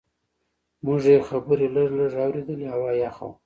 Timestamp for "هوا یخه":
2.73-3.25